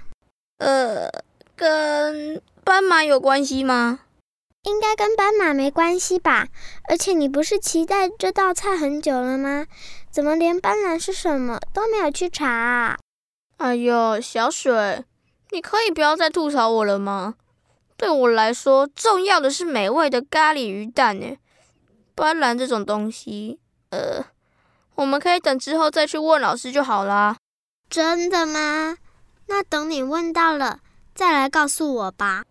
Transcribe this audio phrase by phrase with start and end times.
[0.59, 1.10] 呃，
[1.56, 4.00] 跟斑马有关系吗？
[4.66, 6.49] 应该跟斑马没关系吧。
[6.88, 9.66] 而且你不是期待这道菜很久了吗？
[10.10, 12.99] 怎么连斑斓是什么都没有去查啊？
[13.59, 15.04] 哎呦，小水，
[15.50, 17.34] 你可以不要再吐槽我了吗？
[17.97, 21.37] 对我来说，重要的是美味的咖喱鱼蛋呢。
[22.15, 23.59] 斑斓这种东西，
[23.91, 24.25] 呃，
[24.97, 27.37] 我们可以等之后再去问老师就好啦。
[27.88, 28.98] 真的吗？
[29.47, 30.81] 那等你问到了，
[31.15, 32.43] 再来告诉我吧。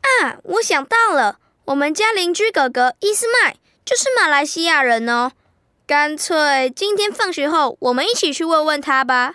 [0.00, 5.32] 啊，我想到了，我们家邻居哥哥伊斯麦就是马来西亚人哦。
[5.84, 9.34] 干脆今天放学后，我们一起去问问他吧。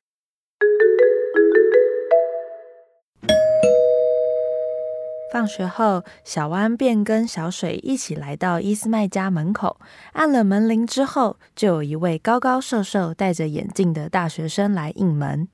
[5.34, 9.78] 放学后，小弯便跟小水一起来到伊斯麦家门口，
[10.14, 15.50] 按了门铃之后，就有一位高高瘦瘦、戴着眼镜的大学生来应门。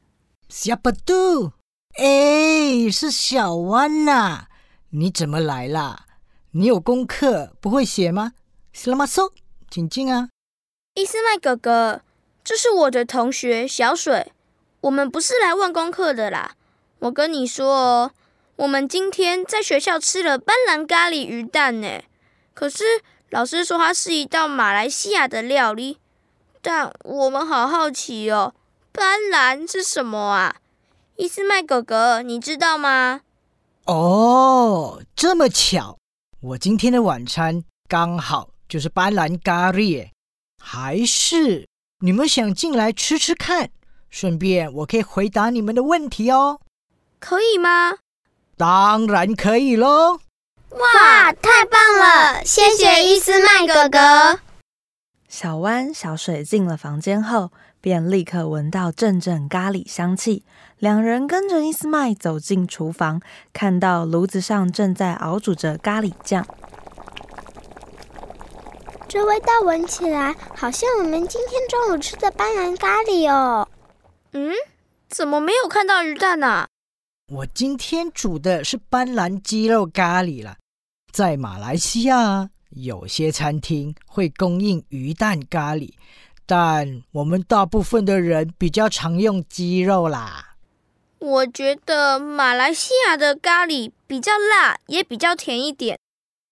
[0.48, 1.54] 小巴杜，
[1.98, 4.46] 哎，是小弯呐！
[4.92, 6.04] 你怎么来啦？
[6.52, 8.34] 你有功课不会写吗？
[8.74, 9.34] 斯拉马索，
[9.70, 10.30] 请进啊！
[10.94, 12.02] 伊斯麦哥哥，
[12.44, 14.32] 这是我的同学小水，
[14.82, 16.56] 我们不是来问功课的啦。
[17.00, 18.12] 我跟你说哦，
[18.56, 22.02] 我们今天在学校吃了斑斓咖喱鱼蛋呢。
[22.54, 22.84] 可是
[23.30, 26.00] 老师说它是一道马来西亚的料理，
[26.62, 28.56] 但我们好好奇哦。
[28.92, 30.56] 斑斓是什么啊？
[31.18, 33.22] 伊斯麦哥哥，你知道吗？
[33.86, 35.97] 哦，这么巧，
[36.40, 40.10] 我今天的晚餐刚好就是斑斓咖喱。
[40.64, 41.68] 还是
[42.02, 43.72] 你们想进来吃吃看？
[44.12, 46.62] 顺便我可以回答你们的问题哦。
[47.20, 47.98] 可以吗？
[48.56, 50.20] 当然可以喽！
[50.70, 52.46] 哇，太棒了！
[52.46, 54.40] 谢谢伊斯曼哥哥。
[55.28, 57.52] 小湾、小水进了房间后。
[57.80, 60.44] 便立刻闻到阵阵咖喱香气。
[60.80, 63.20] 两人跟着伊斯麦走进厨房，
[63.52, 66.46] 看到炉子上正在熬煮着咖喱酱。
[69.08, 73.68] 这味道闻起来好像我们今天中午吃的斑斓咖喱哦。
[74.34, 74.54] 嗯，
[75.10, 76.68] 怎么没有看到鱼蛋呢？
[77.34, 80.58] 我今天煮的是斑斓鸡肉咖喱了。
[81.12, 85.94] 在马来西亚，有些餐厅会供应鱼蛋咖喱。
[86.46, 90.47] 但我们大部分的人比较常用鸡肉啦。
[91.20, 96.00] 我觉得马来西亚的咖喱比较辣，也比较甜一点。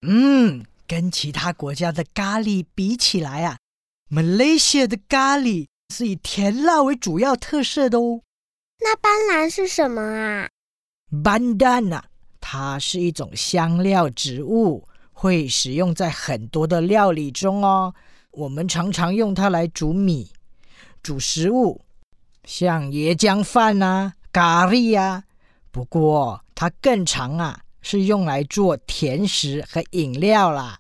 [0.02, 3.58] 嗯，跟其他国家的咖喱比起来啊，
[4.10, 8.22] 马来西亚的咖喱是以甜辣为主要特色的哦。
[8.80, 10.50] 那斑斓是什么啊？
[11.24, 12.04] 斑斓呐，
[12.42, 17.94] 它是一种香料植物，会使用在很多的料理中哦。
[18.32, 20.32] 我们常常用它来煮米、
[21.02, 21.86] 煮食物，
[22.44, 25.24] 像椰浆饭呐、咖喱呀。
[25.72, 30.78] 不过它更常啊是用来做甜食和饮料啦，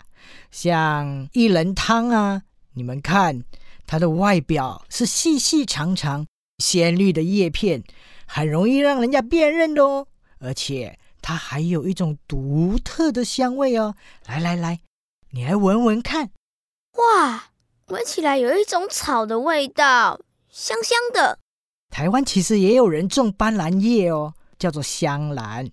[0.51, 2.41] 像薏仁汤啊。
[2.73, 3.45] 你们看
[3.87, 7.81] 它的外表是细细长长、鲜绿的叶片，
[8.25, 10.07] 很容易让人家辨认的哦。
[10.39, 13.95] 而且它还有一种独特的香味哦。
[14.25, 14.81] 来来来，
[15.29, 16.31] 你来闻闻看。
[16.97, 17.51] 哇，
[17.87, 20.19] 闻起来有一种草的味道，
[20.49, 21.39] 香香的。
[21.95, 25.65] 台湾其实也有人种斑斓叶哦，叫做香兰。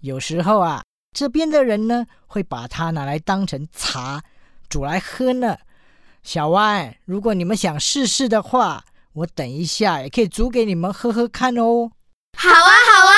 [0.00, 0.82] 有时候啊，
[1.16, 4.24] 这边的人呢会把它拿来当成茶
[4.68, 5.56] 煮来喝呢。
[6.24, 11.92] 小弯，如果你们想试试的话，我等一下也可以煮给你们喝喝看哦。
[12.36, 13.14] 好啊，好啊。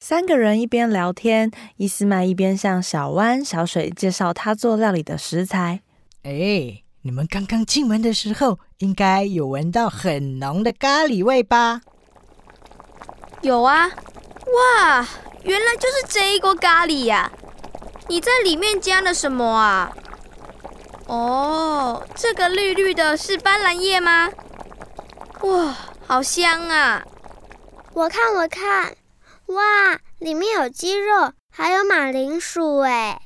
[0.00, 5.82] 三个人一边聊天，伊斯曼一边向小湾、小水介绍他做料理的食材。
[6.24, 11.80] 哎，你们刚刚进门的时候，应该有闻到很浓的咖喱味吧？
[13.42, 15.08] 有啊，哇，
[15.44, 17.30] 原来就是这一锅咖喱呀！
[18.08, 19.96] 你在里面加了什么啊？
[21.06, 24.28] 哦，这个绿绿的是斑斓叶吗？
[25.42, 27.04] 哇，好香啊！
[27.92, 28.96] 我看，我看。
[29.46, 29.62] 哇，
[30.18, 33.22] 里面有鸡肉，还有马铃薯哎！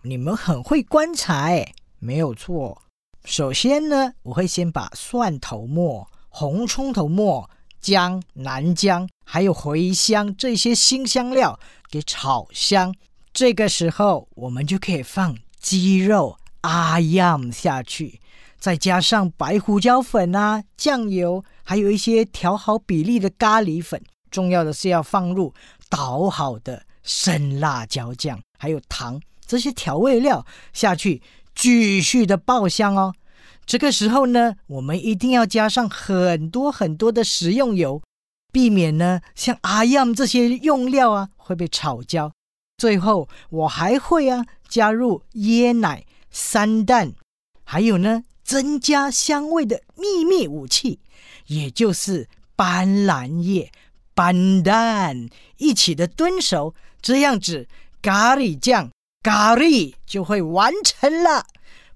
[0.00, 2.80] 你们很会观察哎，没有错。
[3.24, 7.50] 首先呢，我会先把蒜头末、红葱头末、
[7.80, 11.58] 姜、南姜还有茴香这些新香料
[11.90, 12.94] 给炒香。
[13.32, 18.20] 这个时候，我们就可以放鸡肉阿样下去，
[18.58, 24.02] 再加上白胡椒粉啊、酱油，还有一些调好比例的咖喱粉。
[24.30, 25.54] 重要的是要放入
[25.88, 31.22] 捣好的生辣椒酱，还有糖这些调味料下去，
[31.58, 33.12] 继续的爆香哦。
[33.66, 38.00] 这个时候呢，我们一定要加上很多很多的食用油，
[38.52, 42.32] 避免呢像阿样这些用料啊会被炒焦。
[42.76, 47.12] 最后我还会啊加入椰奶、三蛋，
[47.64, 51.00] 还有呢增加香味的秘密武器，
[51.48, 53.72] 也就是斑斓叶。
[54.14, 55.28] 斑蛋
[55.58, 57.68] 一起的炖熟，这样子
[58.00, 58.90] 咖喱酱
[59.22, 61.46] 咖喱就会完成了。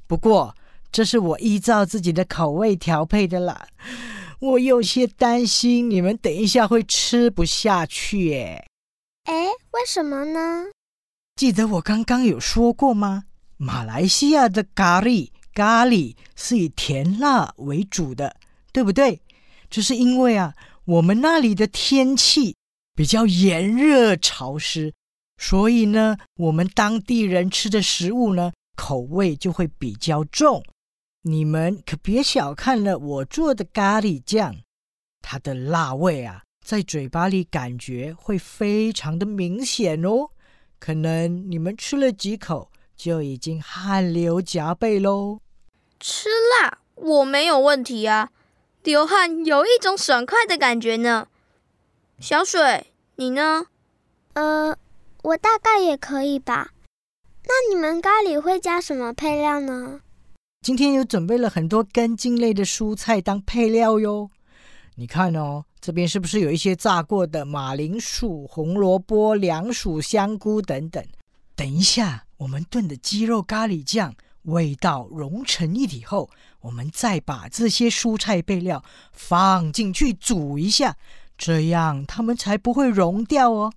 [0.07, 0.57] 不过
[0.91, 3.67] 这是我依照自己的口味调配的啦，
[4.41, 8.67] 我有些担心你们等一下会吃不下去耶。
[9.25, 10.67] 哎，为什么呢？
[11.37, 13.25] 记得我刚刚有说过吗？
[13.57, 18.37] 马来西亚的咖喱咖喱是以甜辣为主的，
[18.73, 19.21] 对不对？
[19.71, 20.55] 这是因为啊。
[20.85, 22.57] 我们那里的天气
[22.97, 24.93] 比较炎热潮湿，
[25.43, 30.63] 所以呢，我们当地人吃的食物呢，口味就会比较重。
[31.23, 34.55] 你们可别小看了我做的咖喱酱，
[35.21, 40.29] 它的辣味啊，在嘴巴里感觉会非常的明显哦。
[40.79, 45.41] 可能你们吃了几口就已经汗流浃背喽。
[45.99, 46.29] 吃
[46.61, 48.31] 辣我没有问题啊。
[48.85, 51.27] 流汗有一种爽快的感觉呢。
[52.21, 53.67] 小水，你呢？
[54.35, 54.77] 呃，
[55.23, 56.73] 我大概也可以吧。
[57.45, 60.01] 那你们咖喱会加什么配料呢？
[60.63, 64.31] 今天有准备了很多根茎类的蔬菜当配料哟。
[64.97, 71.05] 你看哦，这边是不是有一些炸过的马铃薯、红萝卜、凉薯、香菇等等？
[71.55, 74.15] 等一下，我们炖的鸡肉咖喱酱。
[74.43, 76.29] 味道融成一体后，
[76.63, 80.97] 我们再把这些蔬菜配料放进去煮一下，
[81.39, 83.73] 这样它们才不会融掉哦。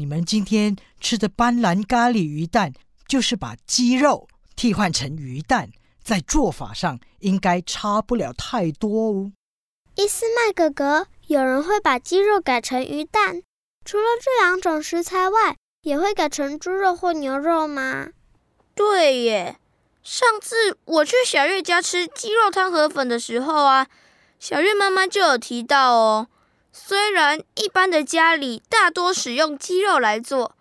[0.00, 2.72] 你们今天吃的斑斓咖喱鱼蛋，
[3.06, 4.26] 就是把鸡肉
[4.56, 5.68] 替换成鱼蛋，
[6.02, 9.32] 在做法上应该差不了太多哦。
[9.96, 13.42] 伊斯麦哥哥，有人会把鸡肉改成鱼蛋，
[13.84, 18.08] 除了这两种食材外，也会改成猪肉或牛肉吗？
[18.74, 19.58] 对耶。
[20.02, 23.86] 上次我去小月家吃鸡肉汤河粉的时候啊，
[24.38, 26.28] 小月妈妈就有提到哦。
[26.72, 30.56] 虽然一般的家里大多使用鸡肉来做，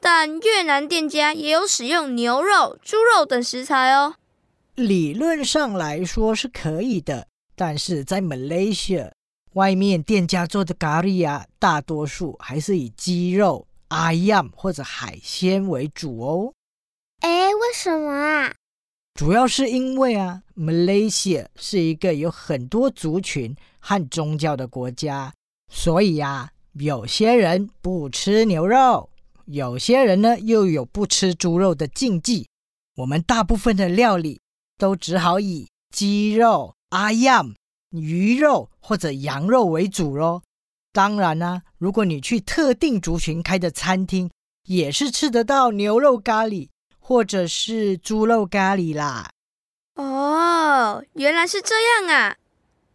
[0.00, 4.16] 但越南店家也有使用牛肉、猪肉等食材哦。
[4.74, 9.10] 理论上来说是可以的，但是在 Malaysia
[9.54, 16.52] 外面店家做的咖喱啊，大多数还是以鸡肉、阿 m 或者海鲜为主哦。
[17.20, 18.54] 哎，为什么啊？
[19.14, 25.32] 主要是因为啊，Malaysia 是一个有很多族群和宗教的国家，
[25.70, 29.10] 所以啊，有些人不吃牛肉，
[29.46, 32.48] 有些人呢又有不吃猪肉的禁忌。
[32.96, 34.40] 我们大部分的料理
[34.78, 37.52] 都只好以鸡肉、阿 m
[37.90, 40.42] 鱼肉或者羊肉为主喽。
[40.92, 44.30] 当然啦，如果你去特定族群开的餐厅，
[44.64, 46.68] 也是吃得到牛肉咖喱。
[47.08, 49.30] 或者是猪肉咖喱啦。
[49.94, 52.36] 哦，原来是这样啊！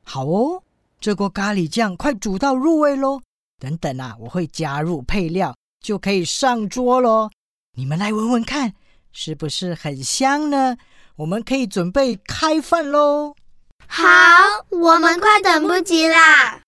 [0.04, 0.64] 好哦，
[1.02, 3.20] 这锅咖喱酱快煮到入味喽。
[3.58, 7.32] 等等啊，我会加入配料，就可以上桌喽。
[7.76, 8.74] 你们来闻闻看，
[9.12, 10.78] 是不是很香呢？
[11.16, 13.34] 我们可以准备开饭喽。
[13.88, 14.06] 好，
[14.70, 16.62] 我们快等不及啦！